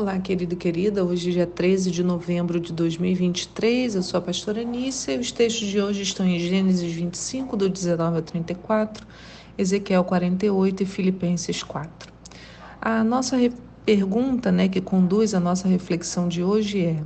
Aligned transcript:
Olá, 0.00 0.16
querido 0.16 0.54
e 0.54 0.56
querida. 0.56 1.04
Hoje, 1.04 1.30
é 1.30 1.32
dia 1.32 1.46
13 1.46 1.90
de 1.90 2.04
novembro 2.04 2.60
de 2.60 2.72
2023, 2.72 3.96
eu 3.96 4.02
sou 4.04 4.18
a 4.18 4.20
pastora 4.20 4.62
Nícia 4.62 5.10
e 5.14 5.18
os 5.18 5.32
textos 5.32 5.66
de 5.66 5.80
hoje 5.80 6.02
estão 6.02 6.24
em 6.24 6.38
Gênesis 6.38 6.92
25, 6.92 7.56
do 7.56 7.68
19 7.68 8.18
a 8.18 8.22
34, 8.22 9.04
Ezequiel 9.58 10.04
48 10.04 10.84
e 10.84 10.86
Filipenses 10.86 11.64
4. 11.64 12.12
A 12.80 13.02
nossa 13.02 13.36
pergunta 13.84 14.52
né, 14.52 14.68
que 14.68 14.80
conduz 14.80 15.34
a 15.34 15.40
nossa 15.40 15.66
reflexão 15.66 16.28
de 16.28 16.44
hoje 16.44 16.80
é: 16.80 17.02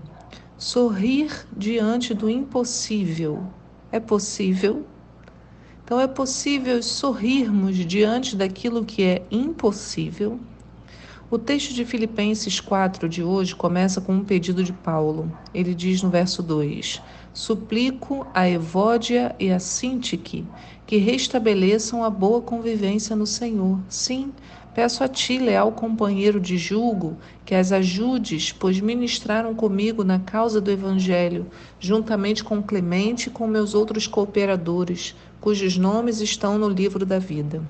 sorrir 0.58 1.46
diante 1.56 2.12
do 2.12 2.28
impossível 2.28 3.42
é 3.90 3.98
possível? 3.98 4.84
Então, 5.82 5.98
é 5.98 6.06
possível 6.06 6.82
sorrirmos 6.82 7.74
diante 7.74 8.36
daquilo 8.36 8.84
que 8.84 9.02
é 9.02 9.22
impossível? 9.30 10.38
O 11.32 11.38
texto 11.38 11.72
de 11.72 11.86
Filipenses 11.86 12.60
4 12.60 13.08
de 13.08 13.22
hoje 13.22 13.56
começa 13.56 14.02
com 14.02 14.12
um 14.12 14.22
pedido 14.22 14.62
de 14.62 14.70
Paulo. 14.70 15.32
Ele 15.54 15.74
diz 15.74 16.02
no 16.02 16.10
verso 16.10 16.42
2: 16.42 17.00
Suplico 17.32 18.26
a 18.34 18.46
Evódia 18.46 19.34
e 19.40 19.50
a 19.50 19.58
Sintique 19.58 20.44
que 20.86 20.98
restabeleçam 20.98 22.04
a 22.04 22.10
boa 22.10 22.42
convivência 22.42 23.16
no 23.16 23.26
Senhor. 23.26 23.80
Sim, 23.88 24.30
peço 24.74 25.02
a 25.02 25.08
ti, 25.08 25.38
leal 25.38 25.72
companheiro 25.72 26.38
de 26.38 26.58
julgo, 26.58 27.16
que 27.46 27.54
as 27.54 27.72
ajudes, 27.72 28.52
pois 28.52 28.78
ministraram 28.78 29.54
comigo 29.54 30.04
na 30.04 30.18
causa 30.18 30.60
do 30.60 30.70
Evangelho, 30.70 31.46
juntamente 31.80 32.44
com 32.44 32.62
Clemente 32.62 33.28
e 33.28 33.32
com 33.32 33.46
meus 33.46 33.74
outros 33.74 34.06
cooperadores, 34.06 35.16
cujos 35.40 35.78
nomes 35.78 36.20
estão 36.20 36.58
no 36.58 36.68
livro 36.68 37.06
da 37.06 37.18
vida. 37.18 37.62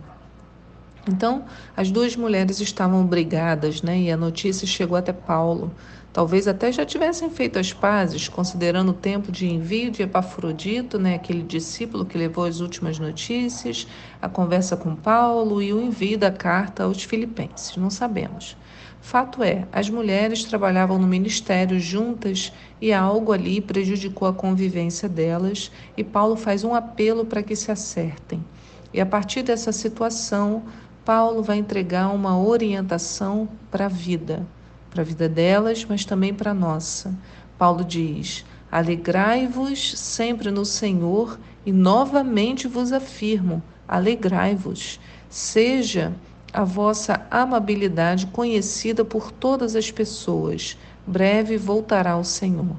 Então, 1.09 1.45
as 1.77 1.91
duas 1.91 2.15
mulheres 2.15 2.61
estavam 2.61 3.05
brigadas, 3.05 3.83
né? 3.83 3.99
E 3.99 4.11
a 4.11 4.17
notícia 4.17 4.67
chegou 4.67 4.97
até 4.97 5.13
Paulo. 5.13 5.73
Talvez 6.13 6.47
até 6.47 6.71
já 6.71 6.85
tivessem 6.85 7.31
feito 7.31 7.59
as 7.59 7.73
pazes, 7.73 8.29
considerando 8.29 8.91
o 8.91 8.95
tempo 8.95 9.33
de 9.33 9.49
envio 9.49 9.91
de 9.91 10.03
Epafrodito, 10.03 10.99
né, 10.99 11.15
aquele 11.15 11.43
discípulo 11.43 12.05
que 12.05 12.19
levou 12.19 12.45
as 12.45 12.61
últimas 12.61 12.99
notícias, 12.99 13.87
a 14.21 14.29
conversa 14.29 14.77
com 14.77 14.95
Paulo 14.95 15.63
e 15.63 15.73
o 15.73 15.81
envio 15.81 16.19
da 16.19 16.31
carta 16.31 16.85
aos 16.85 17.03
filipenses. 17.03 17.79
Não 17.79 17.89
sabemos. 17.89 18.59
Fato 19.01 19.43
é, 19.43 19.67
as 19.73 19.89
mulheres 19.89 20.45
trabalhavam 20.45 20.99
no 20.99 21.09
ministério 21.09 21.81
juntas 21.81 22.53
e 22.79 22.93
algo 22.93 23.33
ali 23.33 23.61
prejudicou 23.61 24.29
a 24.29 24.35
convivência 24.35 25.09
delas, 25.09 25.73
e 25.97 26.05
Paulo 26.05 26.37
faz 26.37 26.63
um 26.63 26.75
apelo 26.75 27.25
para 27.25 27.43
que 27.43 27.57
se 27.57 27.73
acertem. 27.73 28.45
E 28.93 29.01
a 29.01 29.07
partir 29.07 29.43
dessa 29.43 29.73
situação, 29.73 30.63
Paulo 31.05 31.43
vai 31.43 31.59
entregar 31.59 32.15
uma 32.15 32.39
orientação 32.39 33.49
para 33.71 33.87
a 33.87 33.89
vida, 33.89 34.47
para 34.89 35.03
a 35.03 35.05
vida 35.05 35.29
delas, 35.29 35.85
mas 35.85 36.05
também 36.05 36.33
para 36.33 36.53
a 36.53 36.55
nossa. 36.55 37.13
Paulo 37.59 37.85
diz: 37.85 38.45
Alegrai-vos 38.71 39.99
sempre 39.99 40.51
no 40.51 40.65
Senhor, 40.65 41.39
e 41.67 41.73
novamente 41.73 42.69
vos 42.69 42.93
afirmo: 42.93 43.61
alegrai-vos. 43.89 45.01
Seja 45.29 46.13
a 46.53 46.63
vossa 46.63 47.27
amabilidade 47.31 48.27
conhecida 48.27 49.05
por 49.05 49.33
todas 49.33 49.75
as 49.75 49.91
pessoas. 49.91 50.79
Breve 51.05 51.57
voltará 51.57 52.17
o 52.17 52.25
Senhor. 52.25 52.77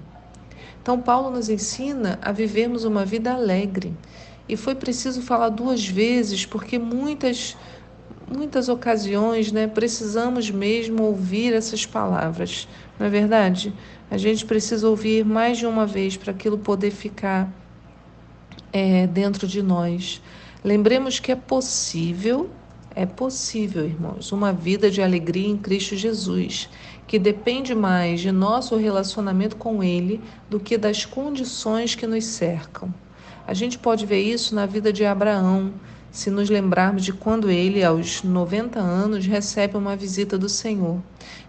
Então, 0.81 1.01
Paulo 1.01 1.29
nos 1.29 1.49
ensina 1.49 2.19
a 2.21 2.31
vivermos 2.31 2.85
uma 2.85 3.05
vida 3.05 3.33
alegre. 3.33 3.93
E 4.47 4.55
foi 4.55 4.75
preciso 4.75 5.21
falar 5.21 5.49
duas 5.49 5.85
vezes, 5.85 6.45
porque 6.45 6.77
muitas 6.77 7.55
muitas 8.33 8.67
ocasiões, 8.69 9.51
né, 9.51 9.67
precisamos 9.67 10.49
mesmo 10.49 11.03
ouvir 11.03 11.53
essas 11.53 11.85
palavras, 11.85 12.67
não 12.99 13.07
é 13.07 13.09
verdade? 13.09 13.73
A 14.09 14.17
gente 14.17 14.45
precisa 14.45 14.87
ouvir 14.89 15.25
mais 15.25 15.57
de 15.57 15.65
uma 15.65 15.85
vez 15.85 16.17
para 16.17 16.31
aquilo 16.31 16.57
poder 16.57 16.91
ficar 16.91 17.51
é, 18.71 19.07
dentro 19.07 19.47
de 19.47 19.61
nós. 19.61 20.21
Lembremos 20.63 21.19
que 21.19 21.31
é 21.31 21.35
possível, 21.35 22.49
é 22.95 23.05
possível, 23.05 23.85
irmãos, 23.85 24.31
uma 24.31 24.51
vida 24.51 24.89
de 24.89 25.01
alegria 25.01 25.47
em 25.47 25.57
Cristo 25.57 25.95
Jesus, 25.95 26.69
que 27.07 27.19
depende 27.19 27.75
mais 27.75 28.21
de 28.21 28.31
nosso 28.31 28.75
relacionamento 28.75 29.55
com 29.55 29.83
Ele 29.83 30.21
do 30.49 30.59
que 30.59 30.77
das 30.77 31.05
condições 31.05 31.95
que 31.95 32.07
nos 32.07 32.25
cercam. 32.25 32.93
A 33.45 33.53
gente 33.53 33.77
pode 33.77 34.05
ver 34.05 34.21
isso 34.21 34.55
na 34.55 34.65
vida 34.65 34.91
de 34.93 35.05
Abraão 35.05 35.73
se 36.13 36.29
nos 36.29 36.47
lembrarmos 36.47 37.03
de 37.03 37.11
quando 37.11 37.49
ele, 37.49 37.83
aos 37.83 38.21
90 38.21 38.79
anos, 38.79 39.25
recebe 39.25 39.75
uma 39.75 39.95
visita 39.95 40.37
do 40.37 40.47
Senhor. 40.47 41.01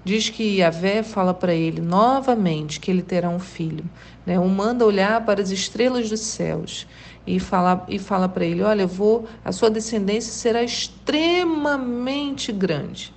Diz 0.03 0.31
que 0.31 0.57
Yahvé 0.57 1.03
fala 1.03 1.35
para 1.35 1.55
ele 1.55 1.83
novamente 1.83 2.81
que 2.81 2.91
ele 2.91 3.03
terá 3.03 3.29
um 3.29 3.39
filho. 3.39 3.85
Né? 4.25 4.39
O 4.39 4.49
manda 4.49 4.87
olhar 4.87 5.23
para 5.27 5.43
as 5.43 5.51
estrelas 5.51 6.09
dos 6.09 6.21
céus 6.21 6.87
e 7.27 7.39
fala, 7.39 7.85
e 7.91 7.99
fala 7.99 8.27
para 8.27 8.47
ele: 8.47 8.63
Olha, 8.63 8.87
vou, 8.87 9.29
a 9.45 9.53
sua 9.53 9.69
descendência 9.69 10.33
será 10.33 10.63
extremamente 10.63 12.51
grande. 12.51 13.13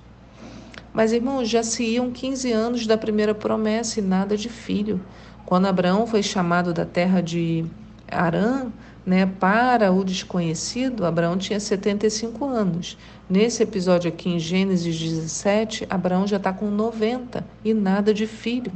Mas, 0.92 1.14
irmãos, 1.14 1.48
já 1.48 1.62
se 1.62 1.82
iam 1.82 2.10
15 2.10 2.52
anos 2.52 2.86
da 2.86 2.98
primeira 2.98 3.34
promessa 3.34 4.00
e 4.00 4.02
nada 4.02 4.36
de 4.36 4.50
filho. 4.50 5.00
Quando 5.46 5.64
Abraão 5.64 6.06
foi 6.06 6.22
chamado 6.22 6.74
da 6.74 6.84
terra 6.84 7.22
de 7.22 7.64
Arã, 8.06 8.66
né, 9.08 9.24
para 9.24 9.90
o 9.90 10.04
desconhecido, 10.04 11.06
Abraão 11.06 11.38
tinha 11.38 11.58
75 11.58 12.44
anos. 12.44 12.98
Nesse 13.26 13.62
episódio 13.62 14.10
aqui 14.10 14.28
em 14.28 14.38
Gênesis 14.38 15.00
17, 15.00 15.86
Abraão 15.88 16.26
já 16.26 16.36
está 16.36 16.52
com 16.52 16.70
90 16.70 17.42
e 17.64 17.72
nada 17.72 18.12
de 18.12 18.26
filho. 18.26 18.70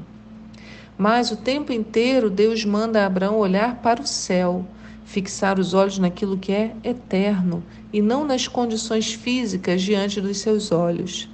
Mas 0.96 1.30
o 1.30 1.36
tempo 1.36 1.70
inteiro 1.70 2.30
Deus 2.30 2.64
manda 2.64 3.04
Abraão 3.04 3.36
olhar 3.36 3.82
para 3.82 4.00
o 4.00 4.06
céu, 4.06 4.64
fixar 5.04 5.60
os 5.60 5.74
olhos 5.74 5.98
naquilo 5.98 6.38
que 6.38 6.50
é 6.50 6.74
eterno 6.82 7.62
e 7.92 8.00
não 8.00 8.24
nas 8.24 8.48
condições 8.48 9.12
físicas 9.12 9.82
diante 9.82 10.18
dos 10.18 10.38
seus 10.38 10.72
olhos. 10.72 11.28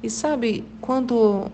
E 0.00 0.08
sabe, 0.08 0.64
quando 0.80 1.50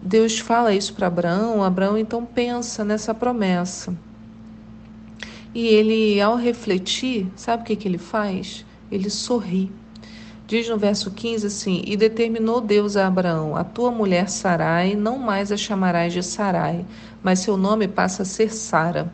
Deus 0.00 0.38
fala 0.38 0.72
isso 0.72 0.94
para 0.94 1.08
Abraão, 1.08 1.64
Abraão 1.64 1.98
então 1.98 2.24
pensa 2.24 2.84
nessa 2.84 3.12
promessa. 3.12 4.05
E 5.58 5.68
ele, 5.68 6.20
ao 6.20 6.36
refletir, 6.36 7.26
sabe 7.34 7.62
o 7.62 7.64
que, 7.64 7.76
que 7.76 7.88
ele 7.88 7.96
faz? 7.96 8.62
Ele 8.92 9.08
sorri. 9.08 9.72
Diz 10.46 10.68
no 10.68 10.76
verso 10.76 11.10
15 11.10 11.46
assim: 11.46 11.82
E 11.86 11.96
determinou 11.96 12.60
Deus 12.60 12.94
a 12.94 13.06
Abraão: 13.06 13.56
A 13.56 13.64
tua 13.64 13.90
mulher 13.90 14.28
Sarai 14.28 14.94
não 14.94 15.18
mais 15.18 15.50
a 15.50 15.56
chamarás 15.56 16.12
de 16.12 16.22
Sarai, 16.22 16.84
mas 17.22 17.38
seu 17.38 17.56
nome 17.56 17.88
passa 17.88 18.20
a 18.20 18.26
ser 18.26 18.52
Sara. 18.52 19.10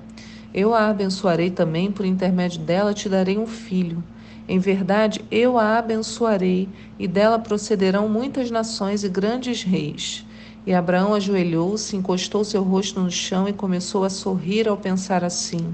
Eu 0.53 0.75
a 0.75 0.89
abençoarei 0.89 1.49
também, 1.49 1.93
por 1.93 2.05
intermédio 2.05 2.61
dela 2.61 2.93
te 2.93 3.09
darei 3.09 3.39
um 3.39 3.47
filho. 3.47 4.03
Em 4.49 4.59
verdade, 4.59 5.25
eu 5.31 5.57
a 5.57 5.79
abençoarei, 5.79 6.69
e 6.99 7.07
dela 7.07 7.39
procederão 7.39 8.09
muitas 8.09 8.51
nações 8.51 9.05
e 9.05 9.09
grandes 9.09 9.63
reis. 9.63 10.27
E 10.67 10.75
Abraão 10.75 11.15
ajoelhou-se, 11.15 11.97
encostou 11.97 12.43
seu 12.43 12.65
rosto 12.65 12.99
no 12.99 13.13
chão 13.13 13.49
e 13.49 13.53
começou 13.53 14.03
a 14.03 14.11
sorrir 14.11 14.67
ao 14.67 14.77
pensar 14.77 15.23
assim: 15.23 15.73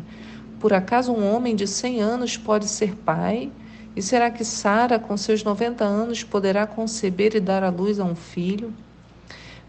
por 0.61 0.73
acaso 0.73 1.13
um 1.13 1.35
homem 1.35 1.55
de 1.55 1.67
100 1.67 2.01
anos 2.01 2.37
pode 2.37 2.67
ser 2.67 2.95
pai? 2.97 3.51
E 3.95 4.03
será 4.03 4.31
que 4.31 4.45
Sara, 4.45 4.99
com 4.99 5.17
seus 5.17 5.43
90 5.43 5.85
anos, 5.85 6.23
poderá 6.23 6.67
conceber 6.67 7.35
e 7.35 7.41
dar 7.41 7.65
à 7.65 7.69
luz 7.69 7.99
a 7.99 8.05
um 8.05 8.15
filho? 8.15 8.73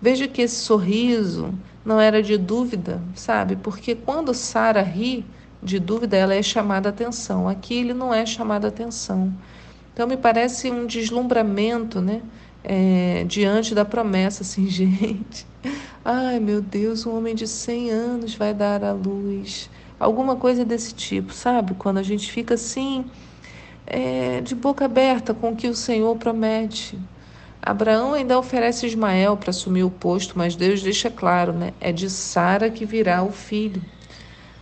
Veja 0.01 0.27
que 0.27 0.41
esse 0.41 0.55
sorriso 0.55 1.53
não 1.83 1.99
era 1.99 2.21
de 2.21 2.37
dúvida, 2.37 3.01
sabe? 3.15 3.55
Porque 3.55 3.95
quando 3.95 4.33
Sara 4.33 4.81
ri 4.81 5.25
de 5.61 5.79
dúvida, 5.79 6.15
ela 6.15 6.33
é 6.33 6.41
chamada 6.41 6.89
atenção. 6.89 7.49
Aqui 7.49 7.73
ele 7.75 7.93
não 7.93 8.13
é 8.13 8.25
chamado 8.25 8.65
atenção. 8.65 9.33
Então 9.93 10.07
me 10.07 10.15
parece 10.15 10.71
um 10.71 10.85
deslumbramento, 10.85 11.99
né? 11.99 12.21
É, 12.63 13.25
diante 13.27 13.73
da 13.73 13.83
promessa, 13.85 14.43
assim, 14.43 14.67
gente. 14.69 15.45
Ai, 16.03 16.39
meu 16.39 16.61
Deus, 16.61 17.05
um 17.05 17.17
homem 17.17 17.35
de 17.35 17.47
100 17.47 17.91
anos 17.91 18.35
vai 18.35 18.53
dar 18.53 18.83
à 18.83 18.93
luz 18.93 19.69
alguma 19.99 20.35
coisa 20.35 20.63
desse 20.63 20.93
tipo, 20.93 21.33
sabe? 21.33 21.73
Quando 21.75 21.97
a 21.97 22.03
gente 22.03 22.31
fica 22.31 22.53
assim, 22.53 23.05
é, 23.85 24.41
de 24.41 24.55
boca 24.55 24.85
aberta 24.85 25.33
com 25.33 25.51
o 25.51 25.55
que 25.55 25.67
o 25.67 25.75
Senhor 25.75 26.15
promete. 26.15 26.97
Abraão 27.61 28.13
ainda 28.13 28.39
oferece 28.39 28.85
Ismael 28.85 29.35
para 29.35 29.49
assumir 29.49 29.83
o 29.83 29.91
posto, 29.91 30.37
mas 30.37 30.55
Deus 30.55 30.81
deixa 30.81 31.09
claro, 31.09 31.51
né? 31.51 31.73
É 31.81 31.91
de 31.91 32.09
Sara 32.09 32.69
que 32.69 32.85
virá 32.85 33.21
o 33.23 33.31
filho. 33.31 33.81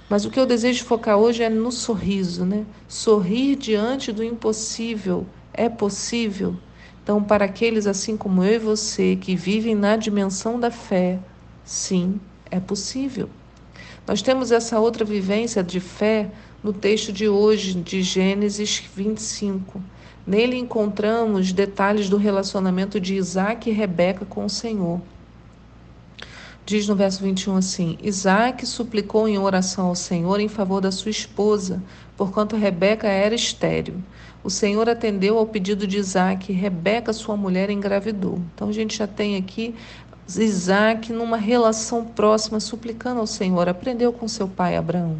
Mas 0.09 0.25
o 0.25 0.31
que 0.31 0.39
eu 0.39 0.45
desejo 0.45 0.85
focar 0.85 1.17
hoje 1.17 1.43
é 1.43 1.49
no 1.49 1.71
sorriso, 1.71 2.45
né? 2.45 2.65
Sorrir 2.87 3.55
diante 3.55 4.11
do 4.11 4.23
impossível 4.23 5.25
é 5.53 5.69
possível. 5.69 6.55
Então, 7.03 7.23
para 7.23 7.45
aqueles 7.45 7.87
assim 7.87 8.17
como 8.17 8.43
eu 8.43 8.55
e 8.55 8.59
você 8.59 9.15
que 9.15 9.35
vivem 9.35 9.75
na 9.75 9.95
dimensão 9.95 10.59
da 10.59 10.71
fé, 10.71 11.19
sim, 11.63 12.19
é 12.49 12.59
possível. 12.59 13.29
Nós 14.07 14.21
temos 14.21 14.53
essa 14.53 14.79
outra 14.79 15.03
vivência 15.03 15.61
de 15.61 15.81
fé 15.81 16.31
no 16.63 16.71
texto 16.71 17.11
de 17.11 17.27
hoje, 17.27 17.73
de 17.73 18.01
Gênesis 18.01 18.81
25. 18.95 19.81
Nele 20.25 20.57
encontramos 20.57 21.51
detalhes 21.51 22.07
do 22.07 22.15
relacionamento 22.15 23.01
de 23.01 23.15
Isaac 23.15 23.69
e 23.69 23.73
Rebeca 23.73 24.23
com 24.23 24.45
o 24.45 24.49
Senhor. 24.49 25.01
Diz 26.65 26.87
no 26.87 26.95
verso 26.95 27.21
21 27.21 27.57
assim: 27.57 27.97
Isaac 28.01 28.65
suplicou 28.65 29.27
em 29.27 29.37
oração 29.37 29.87
ao 29.87 29.95
Senhor 29.95 30.39
em 30.39 30.47
favor 30.47 30.79
da 30.79 30.91
sua 30.91 31.11
esposa, 31.11 31.83
porquanto 32.15 32.55
Rebeca 32.55 33.07
era 33.07 33.35
estéril. 33.35 33.95
O 34.41 34.49
Senhor 34.49 34.87
atendeu 34.87 35.37
ao 35.37 35.45
pedido 35.45 35.85
de 35.85 35.97
Isaac 35.97 36.49
e 36.49 36.55
Rebeca, 36.55 37.11
sua 37.11 37.35
mulher, 37.35 37.69
engravidou. 37.69 38.39
Então 38.55 38.69
a 38.69 38.71
gente 38.71 38.97
já 38.97 39.07
tem 39.07 39.35
aqui 39.35 39.75
Isaac 40.35 41.13
numa 41.13 41.37
relação 41.37 42.03
próxima, 42.03 42.59
suplicando 42.59 43.19
ao 43.19 43.27
Senhor. 43.27 43.69
Aprendeu 43.69 44.11
com 44.11 44.27
seu 44.27 44.47
pai 44.47 44.75
Abraão. 44.75 45.17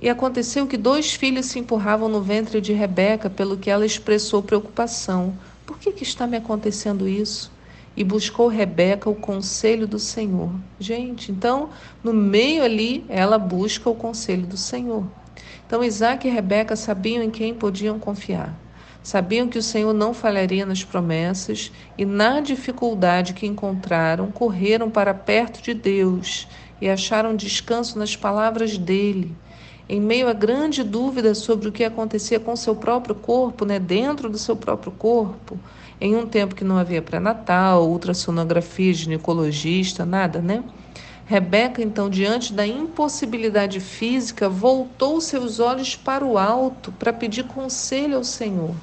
E 0.00 0.08
aconteceu 0.08 0.66
que 0.66 0.76
dois 0.76 1.14
filhos 1.14 1.46
se 1.46 1.58
empurravam 1.58 2.08
no 2.08 2.20
ventre 2.20 2.60
de 2.60 2.72
Rebeca, 2.72 3.30
pelo 3.30 3.56
que 3.56 3.70
ela 3.70 3.86
expressou 3.86 4.42
preocupação. 4.42 5.34
Por 5.64 5.78
que, 5.78 5.92
que 5.92 6.02
está 6.02 6.26
me 6.26 6.36
acontecendo 6.36 7.08
isso? 7.08 7.50
e 7.96 8.04
buscou 8.04 8.48
Rebeca 8.48 9.08
o 9.08 9.14
conselho 9.14 9.88
do 9.88 9.98
Senhor. 9.98 10.50
Gente, 10.78 11.32
então, 11.32 11.70
no 12.04 12.12
meio 12.12 12.62
ali, 12.62 13.04
ela 13.08 13.38
busca 13.38 13.88
o 13.88 13.94
conselho 13.94 14.46
do 14.46 14.56
Senhor. 14.56 15.04
Então, 15.66 15.82
Isaac 15.82 16.28
e 16.28 16.30
Rebeca 16.30 16.76
sabiam 16.76 17.22
em 17.22 17.30
quem 17.30 17.54
podiam 17.54 17.98
confiar. 17.98 18.54
Sabiam 19.06 19.46
que 19.46 19.56
o 19.56 19.62
Senhor 19.62 19.92
não 19.92 20.12
falharia 20.12 20.66
nas 20.66 20.82
promessas 20.82 21.70
e, 21.96 22.04
na 22.04 22.40
dificuldade 22.40 23.34
que 23.34 23.46
encontraram, 23.46 24.32
correram 24.32 24.90
para 24.90 25.14
perto 25.14 25.62
de 25.62 25.72
Deus 25.72 26.48
e 26.80 26.90
acharam 26.90 27.36
descanso 27.36 28.00
nas 28.00 28.16
palavras 28.16 28.76
dele. 28.76 29.32
Em 29.88 30.00
meio 30.00 30.28
a 30.28 30.32
grande 30.32 30.82
dúvida 30.82 31.36
sobre 31.36 31.68
o 31.68 31.72
que 31.72 31.84
acontecia 31.84 32.40
com 32.40 32.56
seu 32.56 32.74
próprio 32.74 33.14
corpo, 33.14 33.64
né, 33.64 33.78
dentro 33.78 34.28
do 34.28 34.36
seu 34.38 34.56
próprio 34.56 34.90
corpo, 34.90 35.56
em 36.00 36.16
um 36.16 36.26
tempo 36.26 36.56
que 36.56 36.64
não 36.64 36.76
havia 36.76 37.00
pré-natal, 37.00 37.88
ultrassonografia, 37.88 38.92
ginecologista, 38.92 40.04
nada, 40.04 40.40
né? 40.40 40.64
Rebeca, 41.26 41.80
então, 41.80 42.10
diante 42.10 42.52
da 42.52 42.66
impossibilidade 42.66 43.78
física, 43.78 44.48
voltou 44.48 45.20
seus 45.20 45.60
olhos 45.60 45.94
para 45.94 46.24
o 46.24 46.36
alto 46.36 46.90
para 46.90 47.12
pedir 47.12 47.44
conselho 47.44 48.16
ao 48.16 48.24
Senhor. 48.24 48.74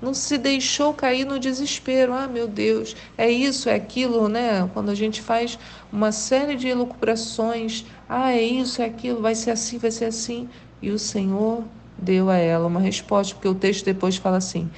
Não 0.00 0.14
se 0.14 0.38
deixou 0.38 0.94
cair 0.94 1.26
no 1.26 1.38
desespero. 1.38 2.14
Ah, 2.14 2.26
meu 2.26 2.48
Deus, 2.48 2.96
é 3.18 3.30
isso, 3.30 3.68
é 3.68 3.74
aquilo, 3.74 4.28
né? 4.28 4.68
Quando 4.72 4.90
a 4.90 4.94
gente 4.94 5.20
faz 5.20 5.58
uma 5.92 6.10
série 6.10 6.56
de 6.56 6.68
elucubrações, 6.68 7.84
ah, 8.08 8.32
é 8.32 8.42
isso, 8.42 8.80
é 8.80 8.86
aquilo, 8.86 9.20
vai 9.20 9.34
ser 9.34 9.50
assim, 9.50 9.76
vai 9.78 9.90
ser 9.90 10.06
assim. 10.06 10.48
E 10.80 10.90
o 10.90 10.98
Senhor 10.98 11.64
deu 11.98 12.30
a 12.30 12.36
ela 12.36 12.66
uma 12.66 12.80
resposta, 12.80 13.34
porque 13.34 13.48
o 13.48 13.54
texto 13.54 13.84
depois 13.84 14.16
fala 14.16 14.38
assim: 14.38 14.70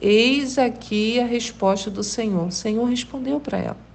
Eis 0.00 0.58
aqui 0.58 1.18
a 1.18 1.24
resposta 1.24 1.90
do 1.90 2.02
Senhor. 2.02 2.48
O 2.48 2.52
Senhor 2.52 2.84
respondeu 2.84 3.40
para 3.40 3.58
ela. 3.58 3.88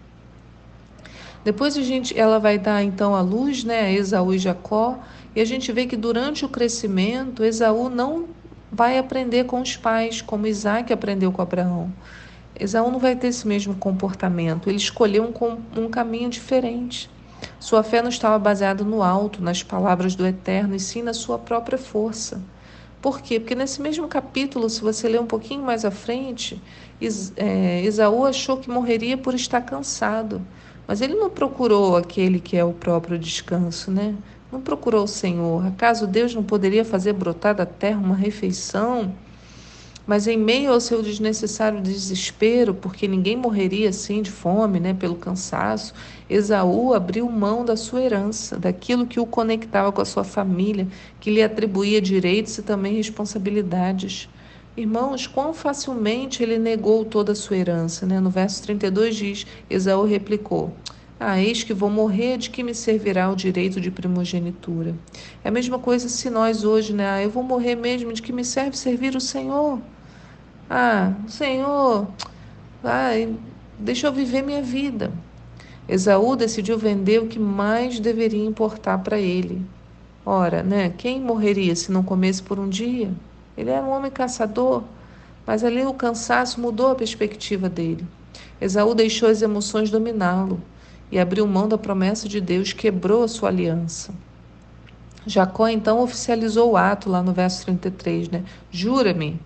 Depois 1.44 1.78
a 1.78 1.82
gente, 1.82 2.18
ela 2.18 2.40
vai 2.40 2.58
dar 2.58 2.84
então 2.84 3.14
a 3.14 3.22
luz, 3.22 3.64
né, 3.64 3.82
a 3.82 3.92
Esaú 3.92 4.34
e 4.34 4.40
Jacó, 4.40 5.00
e 5.36 5.42
a 5.42 5.46
gente 5.46 5.72
vê 5.72 5.86
que 5.86 5.98
durante 5.98 6.46
o 6.46 6.50
crescimento, 6.50 7.44
Esaú 7.44 7.90
não 7.90 8.28
vai 8.74 8.98
aprender 8.98 9.44
com 9.46 9.62
os 9.62 9.78
pais, 9.78 10.20
como 10.20 10.48
Isaac 10.48 10.92
aprendeu 10.92 11.32
com 11.32 11.42
Abraão. 11.42 11.94
Esaú 12.60 12.92
não 12.92 13.00
vai 13.00 13.16
ter 13.16 13.28
esse 13.28 13.48
mesmo 13.48 13.76
comportamento, 13.76 14.68
ele 14.68 14.78
escolheu 14.78 15.24
um, 15.24 15.82
um 15.82 15.90
caminho 15.90 16.30
diferente. 16.30 17.10
Sua 17.60 17.84
fé 17.84 18.02
não 18.02 18.10
estava 18.10 18.40
baseada 18.40 18.84
no 18.84 19.04
alto, 19.04 19.42
nas 19.42 19.62
palavras 19.62 20.16
do 20.16 20.26
Eterno, 20.26 20.76
e 20.76 20.80
sim 20.80 21.04
na 21.04 21.14
sua 21.14 21.38
própria 21.38 21.78
força. 21.78 22.42
Por 23.02 23.22
quê? 23.22 23.40
Porque 23.40 23.54
nesse 23.54 23.82
mesmo 23.82 24.08
capítulo, 24.08 24.70
se 24.70 24.82
você 24.82 25.08
ler 25.08 25.20
um 25.20 25.28
pouquinho 25.28 25.62
mais 25.62 25.84
à 25.84 25.92
frente, 25.92 26.62
é, 27.36 27.84
Esaú 27.84 28.26
achou 28.26 28.58
que 28.58 28.70
morreria 28.70 29.18
por 29.18 29.36
estar 29.36 29.62
cansado. 29.62 30.42
Mas 30.88 31.02
ele 31.02 31.16
não 31.16 31.30
procurou 31.30 31.98
aquele 31.98 32.40
que 32.40 32.58
é 32.58 32.64
o 32.64 32.74
próprio 32.74 33.20
descanso, 33.20 33.92
né? 33.92 34.16
Não 34.54 34.62
procurou 34.62 35.06
o 35.06 35.08
Senhor. 35.08 35.66
Acaso 35.66 36.06
Deus 36.06 36.36
não 36.36 36.44
poderia 36.44 36.86
fazer 36.86 37.14
brotar 37.14 37.56
da 37.56 37.66
terra 37.66 38.00
uma 38.00 38.16
refeição? 38.16 39.12
Mas 40.06 40.28
em 40.28 40.38
meio 40.38 40.72
ao 40.72 40.80
seu 40.80 41.02
desnecessário 41.02 41.82
desespero, 41.82 42.72
porque 42.76 43.08
ninguém 43.08 43.36
morreria 43.36 43.90
assim 43.90 44.22
de 44.22 44.30
fome, 44.30 44.80
né, 44.80 44.94
pelo 44.94 45.16
cansaço, 45.16 45.96
Esaú 46.30 46.94
abriu 46.94 47.28
mão 47.32 47.66
da 47.66 47.76
sua 47.76 48.04
herança, 48.04 48.56
daquilo 48.56 49.08
que 49.08 49.20
o 49.20 49.26
conectava 49.26 49.92
com 49.92 50.02
a 50.02 50.06
sua 50.06 50.24
família, 50.24 50.88
que 51.20 51.32
lhe 51.32 51.42
atribuía 51.42 52.00
direitos 52.00 52.56
e 52.60 52.62
também 52.62 52.94
responsabilidades. 52.94 54.30
Irmãos, 54.78 55.26
quão 55.26 55.52
facilmente 55.56 56.44
ele 56.44 56.60
negou 56.60 57.04
toda 57.04 57.32
a 57.32 57.36
sua 57.36 57.58
herança, 57.58 58.06
né? 58.06 58.20
No 58.20 58.30
verso 58.30 58.62
32 58.62 59.16
diz: 59.16 59.48
Esaú 59.68 60.06
replicou: 60.06 60.72
ah, 61.26 61.42
eis 61.42 61.64
que 61.64 61.74
vou 61.74 61.90
morrer, 61.90 62.38
de 62.38 62.50
que 62.50 62.62
me 62.62 62.76
servirá 62.76 63.32
o 63.32 63.36
direito 63.36 63.80
de 63.80 63.90
primogenitura? 63.90 64.94
É 65.42 65.48
a 65.48 65.52
mesma 65.52 65.80
coisa 65.80 66.10
se 66.10 66.30
nós 66.30 66.66
hoje, 66.66 66.92
né? 66.92 67.10
Ah, 67.10 67.24
eu 67.24 67.30
vou 67.30 67.44
morrer 67.44 67.76
mesmo, 67.76 68.12
de 68.12 68.22
que 68.22 68.34
me 68.34 68.44
serve 68.44 68.76
servir 68.76 69.16
o 69.16 69.22
Senhor? 69.22 69.80
Ah, 70.70 71.14
Senhor, 71.26 72.10
ai, 72.84 73.34
deixa 73.80 74.08
eu 74.08 74.12
viver 74.12 74.42
minha 74.42 74.62
vida. 74.62 75.14
Esaú 75.88 76.36
decidiu 76.36 76.78
vender 76.78 77.22
o 77.22 77.28
que 77.28 77.40
mais 77.40 78.02
deveria 78.02 78.44
importar 78.44 78.98
para 78.98 79.18
ele. 79.18 79.66
Ora, 80.26 80.62
né, 80.62 80.90
quem 80.90 81.22
morreria 81.22 81.74
se 81.74 81.90
não 81.90 82.04
comesse 82.04 82.44
por 82.44 82.60
um 82.60 82.68
dia? 82.68 83.14
Ele 83.58 83.70
era 83.70 83.86
um 83.86 83.92
homem 83.92 84.12
caçador, 84.12 84.84
mas 85.48 85.64
ali 85.64 85.86
o 85.86 85.94
cansaço 85.94 86.60
mudou 86.60 86.88
a 86.92 86.96
perspectiva 86.96 87.70
dele. 87.70 88.06
Esaú 88.60 88.94
deixou 88.94 89.30
as 89.30 89.42
emoções 89.42 89.90
dominá-lo 89.90 90.60
e 91.14 91.20
abriu 91.20 91.46
mão 91.46 91.68
da 91.68 91.78
promessa 91.78 92.28
de 92.28 92.42
Deus, 92.42 92.74
quebrou 92.74 93.22
a 93.22 93.28
sua 93.28 93.50
aliança. 93.50 94.12
Jacó 95.28 95.68
então 95.68 96.02
oficializou 96.02 96.72
o 96.72 96.76
ato 96.76 97.08
lá 97.08 97.22
no 97.22 97.32
verso 97.32 97.64
33, 97.66 98.30
né? 98.30 98.44
Jura-me, 98.72 99.40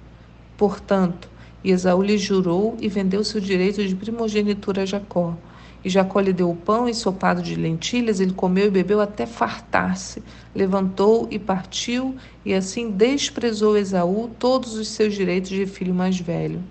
portanto. 0.55 1.29
E 1.61 1.71
Esaú 1.71 2.01
lhe 2.01 2.17
jurou 2.17 2.77
e 2.79 2.87
vendeu 2.87 3.21
seu 3.21 3.41
direito 3.41 3.85
de 3.85 3.93
primogenitura 3.93 4.83
a 4.83 4.85
Jacó. 4.85 5.35
E 5.83 5.89
Jacó 5.89 6.21
lhe 6.21 6.31
deu 6.31 6.49
o 6.49 6.55
pão 6.55 6.87
ensopado 6.87 7.41
de 7.41 7.55
lentilhas, 7.55 8.21
ele 8.21 8.31
comeu 8.31 8.67
e 8.67 8.71
bebeu 8.71 9.01
até 9.01 9.25
fartar-se. 9.25 10.23
Levantou 10.55 11.27
e 11.29 11.37
partiu, 11.37 12.15
e 12.45 12.53
assim 12.53 12.89
desprezou 12.89 13.75
Esaú 13.75 14.29
todos 14.39 14.75
os 14.75 14.88
seus 14.88 15.13
direitos 15.13 15.50
de 15.50 15.65
filho 15.65 15.93
mais 15.93 16.17
velho. 16.17 16.63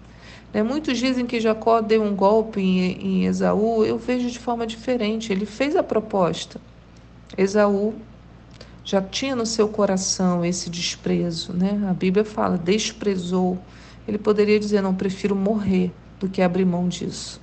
Né? 0.56 0.62
Muitos 0.62 0.96
dizem 0.96 1.26
que 1.26 1.38
Jacó 1.38 1.82
deu 1.82 2.02
um 2.02 2.16
golpe 2.16 2.62
em, 2.62 2.92
em 2.92 3.24
Esaú, 3.26 3.84
eu 3.84 3.98
vejo 3.98 4.30
de 4.30 4.38
forma 4.38 4.66
diferente. 4.66 5.30
Ele 5.30 5.44
fez 5.44 5.76
a 5.76 5.82
proposta. 5.82 6.58
Esaú 7.36 7.94
já 8.82 9.02
tinha 9.02 9.36
no 9.36 9.44
seu 9.44 9.68
coração 9.68 10.42
esse 10.42 10.70
desprezo, 10.70 11.52
né? 11.52 11.86
A 11.90 11.92
Bíblia 11.92 12.24
fala, 12.24 12.56
desprezou. 12.56 13.58
Ele 14.08 14.16
poderia 14.16 14.58
dizer, 14.58 14.80
não, 14.80 14.94
prefiro 14.94 15.36
morrer 15.36 15.92
do 16.18 16.26
que 16.26 16.40
abrir 16.40 16.64
mão 16.64 16.88
disso, 16.88 17.38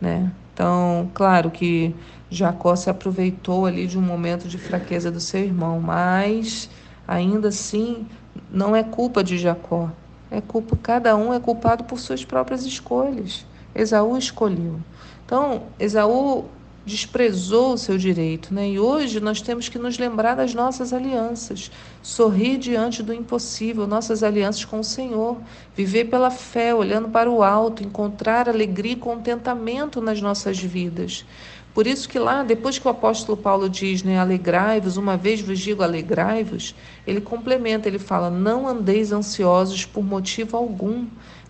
né? 0.00 0.32
Então, 0.52 1.08
claro 1.14 1.52
que 1.52 1.94
Jacó 2.28 2.74
se 2.74 2.90
aproveitou 2.90 3.64
ali 3.64 3.86
de 3.86 3.96
um 3.96 4.02
momento 4.02 4.48
de 4.48 4.58
fraqueza 4.58 5.08
do 5.08 5.20
seu 5.20 5.44
irmão, 5.44 5.78
mas 5.78 6.68
ainda 7.06 7.48
assim 7.48 8.08
não 8.50 8.74
é 8.74 8.82
culpa 8.82 9.22
de 9.22 9.38
Jacó, 9.38 9.88
é 10.30 10.40
culpa, 10.40 10.78
cada 10.82 11.16
um 11.16 11.34
é 11.34 11.40
culpado 11.40 11.84
por 11.84 11.98
suas 11.98 12.24
próprias 12.24 12.64
escolhas. 12.64 13.44
Esaú 13.74 14.16
escolheu. 14.16 14.80
Então, 15.24 15.62
Esaú 15.78 16.44
desprezou 16.84 17.74
o 17.74 17.78
seu 17.78 17.98
direito, 17.98 18.52
né? 18.54 18.70
E 18.70 18.78
hoje 18.78 19.20
nós 19.20 19.40
temos 19.40 19.68
que 19.68 19.78
nos 19.78 19.98
lembrar 19.98 20.34
das 20.34 20.54
nossas 20.54 20.92
alianças, 20.92 21.70
sorrir 22.02 22.58
diante 22.58 23.02
do 23.02 23.12
impossível, 23.12 23.86
nossas 23.86 24.22
alianças 24.22 24.64
com 24.64 24.80
o 24.80 24.84
Senhor, 24.84 25.36
viver 25.76 26.06
pela 26.06 26.30
fé, 26.30 26.74
olhando 26.74 27.08
para 27.08 27.30
o 27.30 27.42
alto, 27.42 27.82
encontrar 27.82 28.48
alegria 28.48 28.92
e 28.92 28.96
contentamento 28.96 30.00
nas 30.00 30.20
nossas 30.20 30.58
vidas. 30.58 31.24
Por 31.72 31.86
isso 31.86 32.08
que 32.08 32.18
lá, 32.18 32.42
depois 32.42 32.78
que 32.78 32.86
o 32.86 32.90
apóstolo 32.90 33.36
Paulo 33.36 33.68
diz, 33.68 34.02
né, 34.02 34.18
alegrai-vos, 34.18 34.96
uma 34.96 35.16
vez 35.16 35.40
vos 35.40 35.58
digo 35.58 35.82
alegrai-vos, 35.82 36.74
ele 37.06 37.20
complementa, 37.20 37.88
ele 37.88 37.98
fala, 37.98 38.28
não 38.28 38.66
andeis 38.66 39.12
ansiosos 39.12 39.84
por 39.84 40.04
motivo 40.04 40.56
algum. 40.56 41.06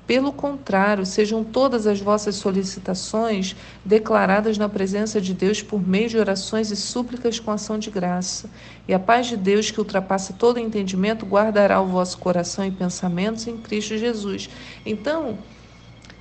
Pelo 0.07 0.33
contrário, 0.33 1.07
sejam 1.07 1.45
todas 1.45 1.87
as 1.87 2.01
vossas 2.01 2.35
solicitações 2.35 3.55
declaradas 3.85 4.59
na 4.59 4.69
presença 4.69 5.21
de 5.21 5.33
Deus 5.33 5.63
por 5.63 5.81
meio 5.87 6.09
de 6.09 6.19
orações 6.19 6.71
e 6.71 6.77
súplicas 6.77 7.39
com 7.39 7.53
ação 7.53 7.79
de 7.79 7.91
graça. 7.91 8.51
E 8.89 8.93
a 8.93 8.99
paz 8.99 9.29
de 9.29 9.37
Deus, 9.37 9.71
que 9.71 9.79
ultrapassa 9.79 10.33
todo 10.33 10.59
entendimento, 10.59 11.25
guardará 11.25 11.81
o 11.81 11.87
vosso 11.87 12.19
coração 12.19 12.67
e 12.67 12.73
pensamentos 12.73 13.47
em 13.47 13.57
Cristo 13.57 13.97
Jesus. 13.97 14.51
Então, 14.85 15.39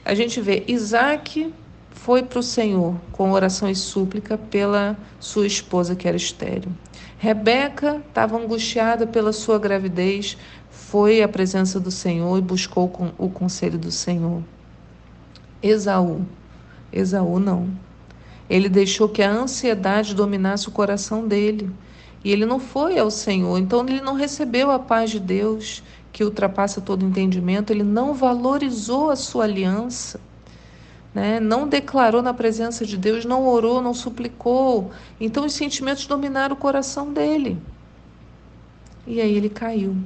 a 0.06 0.14
gente 0.14 0.40
vê 0.40 0.64
Isaac 0.68 1.52
foi 2.04 2.24
para 2.24 2.40
o 2.40 2.44
Senhor 2.44 2.96
com 3.12 3.32
oração 3.32 3.70
e 3.70 3.76
súplica 3.76 4.38
pela 4.38 4.98
sua 5.20 5.46
esposa 5.46 5.96
que 5.96 6.08
era 6.08 6.16
estéril. 6.16 6.72
Rebeca 7.18 8.02
estava 8.08 8.38
angustiada 8.38 9.06
pela 9.06 9.34
sua 9.34 9.60
gravidez, 9.60 10.38
foi 10.70 11.22
à 11.22 11.28
presença 11.28 11.78
do 11.80 11.92
Senhor 11.92 12.38
e 12.38 12.42
buscou 12.42 12.92
o 13.18 13.30
conselho 13.30 13.78
do 13.78 13.92
Senhor. 13.92 14.42
Esaú, 15.62 16.26
Esaú 16.92 17.38
não. 17.38 17.70
Ele 18.50 18.70
deixou 18.70 19.10
que 19.10 19.22
a 19.22 19.30
ansiedade 19.30 20.16
dominasse 20.16 20.70
o 20.70 20.72
coração 20.72 21.28
dele. 21.28 21.70
E 22.24 22.32
ele 22.32 22.46
não 22.46 22.60
foi 22.60 22.98
ao 22.98 23.12
Senhor, 23.12 23.58
então 23.58 23.86
ele 23.86 24.02
não 24.02 24.14
recebeu 24.14 24.72
a 24.72 24.80
paz 24.80 25.12
de 25.12 25.20
Deus, 25.20 25.84
que 26.12 26.24
ultrapassa 26.24 26.82
todo 26.82 27.06
entendimento, 27.06 27.72
ele 27.72 27.84
não 27.84 28.14
valorizou 28.14 29.10
a 29.10 29.16
sua 29.16 29.44
aliança. 29.44 30.20
Né? 31.20 31.38
não 31.38 31.68
declarou 31.68 32.22
na 32.22 32.34
presença 32.34 32.86
de 32.86 32.98
Deus, 32.98 33.26
não 33.26 33.46
orou, 33.46 33.82
não 33.82 33.94
suplicou. 33.94 34.92
Então 35.20 35.46
os 35.46 35.52
sentimentos 35.52 36.08
dominaram 36.08 36.56
o 36.56 36.58
coração 36.58 37.12
dele. 37.12 37.58
E 39.06 39.20
aí 39.20 39.36
ele 39.36 39.50
caiu. 39.50 39.98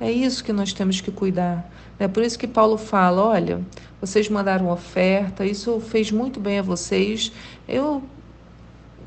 É 0.00 0.10
isso 0.10 0.42
que 0.42 0.52
nós 0.52 0.72
temos 0.72 1.02
que 1.02 1.10
cuidar. 1.10 1.70
É 1.98 2.08
por 2.08 2.22
isso 2.22 2.38
que 2.38 2.46
Paulo 2.46 2.78
fala: 2.78 3.22
olha, 3.22 3.60
vocês 4.00 4.30
mandaram 4.30 4.70
oferta, 4.70 5.44
isso 5.44 5.78
fez 5.80 6.10
muito 6.10 6.40
bem 6.40 6.60
a 6.60 6.62
vocês. 6.62 7.30
Eu 7.68 8.02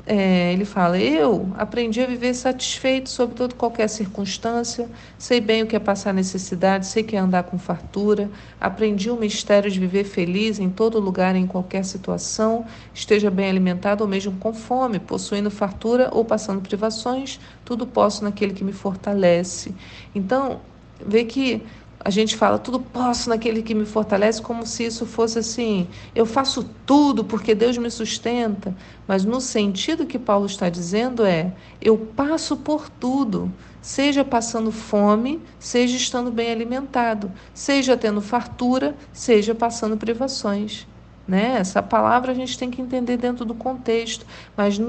é, 0.04 0.52
ele 0.52 0.64
fala: 0.64 0.98
Eu 0.98 1.52
aprendi 1.56 2.00
a 2.00 2.06
viver 2.06 2.34
satisfeito 2.34 3.08
sobre 3.08 3.36
toda 3.36 3.54
qualquer 3.54 3.88
circunstância, 3.88 4.88
sei 5.16 5.40
bem 5.40 5.62
o 5.62 5.66
que 5.66 5.76
é 5.76 5.78
passar 5.78 6.12
necessidade, 6.12 6.86
sei 6.86 7.04
que 7.04 7.14
é 7.14 7.18
andar 7.20 7.44
com 7.44 7.56
fartura, 7.56 8.28
aprendi 8.60 9.10
o 9.10 9.16
mistério 9.16 9.70
de 9.70 9.78
viver 9.78 10.04
feliz 10.04 10.58
em 10.58 10.68
todo 10.68 10.98
lugar, 10.98 11.36
em 11.36 11.46
qualquer 11.46 11.84
situação, 11.84 12.66
esteja 12.92 13.30
bem 13.30 13.48
alimentado 13.48 14.02
ou 14.02 14.10
mesmo 14.10 14.32
com 14.38 14.52
fome, 14.52 14.98
possuindo 14.98 15.50
fartura 15.50 16.10
ou 16.12 16.24
passando 16.24 16.60
privações, 16.60 17.38
tudo 17.64 17.86
posso 17.86 18.24
naquele 18.24 18.54
que 18.54 18.64
me 18.64 18.72
fortalece. 18.72 19.72
Então, 20.12 20.60
vê 21.06 21.24
que 21.24 21.62
a 22.04 22.10
gente 22.10 22.36
fala 22.36 22.58
tudo 22.58 22.80
posso 22.80 23.28
naquele 23.28 23.62
que 23.62 23.74
me 23.74 23.84
fortalece, 23.84 24.42
como 24.42 24.66
se 24.66 24.84
isso 24.84 25.06
fosse 25.06 25.38
assim, 25.38 25.88
eu 26.14 26.26
faço 26.26 26.68
tudo 26.84 27.24
porque 27.24 27.54
Deus 27.54 27.78
me 27.78 27.90
sustenta. 27.90 28.76
Mas 29.06 29.24
no 29.24 29.40
sentido 29.40 30.06
que 30.06 30.18
Paulo 30.18 30.46
está 30.46 30.68
dizendo 30.68 31.24
é, 31.24 31.52
eu 31.80 31.96
passo 31.96 32.56
por 32.56 32.88
tudo, 32.88 33.52
seja 33.80 34.24
passando 34.24 34.72
fome, 34.72 35.40
seja 35.58 35.96
estando 35.96 36.30
bem 36.30 36.50
alimentado, 36.50 37.30
seja 37.54 37.96
tendo 37.96 38.20
fartura, 38.20 38.96
seja 39.12 39.54
passando 39.54 39.96
privações. 39.96 40.86
Né? 41.26 41.56
Essa 41.58 41.80
palavra 41.80 42.32
a 42.32 42.34
gente 42.34 42.58
tem 42.58 42.68
que 42.68 42.82
entender 42.82 43.16
dentro 43.16 43.44
do 43.44 43.54
contexto, 43.54 44.26
mas 44.56 44.80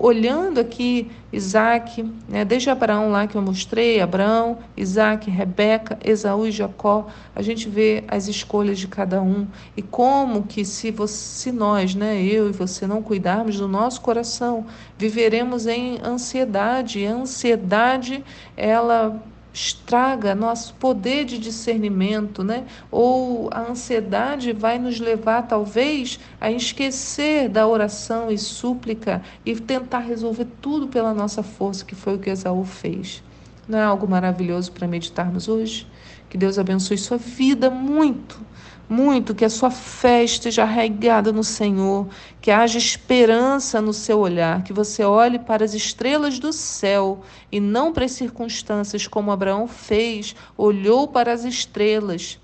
olhando 0.00 0.58
aqui 0.58 1.10
Isaac, 1.30 2.02
né? 2.26 2.42
desde 2.42 2.70
Abraão 2.70 3.10
lá 3.10 3.26
que 3.26 3.36
eu 3.36 3.42
mostrei, 3.42 4.00
Abraão, 4.00 4.58
Isaac, 4.76 5.30
Rebeca, 5.30 5.98
Esaú 6.02 6.46
e 6.46 6.50
Jacó, 6.50 7.08
a 7.36 7.42
gente 7.42 7.68
vê 7.68 8.02
as 8.08 8.28
escolhas 8.28 8.78
de 8.78 8.88
cada 8.88 9.20
um 9.20 9.46
e 9.76 9.82
como 9.82 10.44
que 10.44 10.64
se, 10.64 10.90
você, 10.90 11.14
se 11.14 11.52
nós, 11.52 11.94
né, 11.94 12.22
eu 12.22 12.48
e 12.48 12.52
você 12.52 12.86
não 12.86 13.02
cuidarmos 13.02 13.58
do 13.58 13.68
nosso 13.68 14.00
coração, 14.00 14.64
viveremos 14.96 15.66
em 15.66 16.00
ansiedade, 16.02 17.00
e 17.00 17.06
a 17.06 17.12
ansiedade 17.12 18.24
ela 18.56 19.22
estraga 19.54 20.34
nosso 20.34 20.74
poder 20.74 21.24
de 21.24 21.38
discernimento, 21.38 22.42
né? 22.42 22.66
Ou 22.90 23.48
a 23.52 23.70
ansiedade 23.70 24.52
vai 24.52 24.78
nos 24.78 24.98
levar 24.98 25.42
talvez 25.42 26.18
a 26.40 26.50
esquecer 26.50 27.48
da 27.48 27.66
oração 27.66 28.30
e 28.30 28.36
súplica 28.36 29.22
e 29.46 29.54
tentar 29.54 30.00
resolver 30.00 30.46
tudo 30.60 30.88
pela 30.88 31.14
nossa 31.14 31.42
força, 31.42 31.84
que 31.84 31.94
foi 31.94 32.16
o 32.16 32.18
que 32.18 32.30
Esaú 32.30 32.64
fez. 32.64 33.22
Não 33.68 33.78
é 33.78 33.82
algo 33.82 34.08
maravilhoso 34.08 34.72
para 34.72 34.86
meditarmos 34.86 35.48
hoje? 35.48 35.86
Que 36.28 36.36
Deus 36.36 36.58
abençoe 36.58 36.98
sua 36.98 37.16
vida 37.16 37.70
muito 37.70 38.40
muito 38.88 39.34
que 39.34 39.44
a 39.44 39.50
sua 39.50 39.70
fé 39.70 40.22
esteja 40.24 40.62
arraigada 40.62 41.32
no 41.32 41.42
Senhor, 41.42 42.06
que 42.40 42.50
haja 42.50 42.78
esperança 42.78 43.80
no 43.80 43.92
seu 43.92 44.18
olhar, 44.18 44.62
que 44.62 44.72
você 44.72 45.02
olhe 45.04 45.38
para 45.38 45.64
as 45.64 45.74
estrelas 45.74 46.38
do 46.38 46.52
céu 46.52 47.22
e 47.50 47.60
não 47.60 47.92
para 47.92 48.04
as 48.04 48.12
circunstâncias 48.12 49.06
como 49.06 49.30
Abraão 49.30 49.66
fez, 49.66 50.34
olhou 50.56 51.08
para 51.08 51.32
as 51.32 51.44
estrelas. 51.44 52.38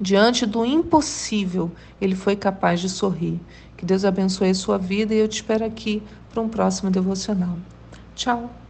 Diante 0.00 0.46
do 0.46 0.64
impossível, 0.64 1.70
ele 2.00 2.16
foi 2.16 2.34
capaz 2.34 2.80
de 2.80 2.88
sorrir. 2.88 3.38
Que 3.76 3.84
Deus 3.84 4.04
abençoe 4.04 4.50
a 4.50 4.54
sua 4.54 4.78
vida 4.78 5.14
e 5.14 5.18
eu 5.18 5.28
te 5.28 5.36
espero 5.36 5.64
aqui 5.64 6.02
para 6.30 6.42
um 6.42 6.48
próximo 6.48 6.90
devocional. 6.90 7.58
Tchau. 8.14 8.61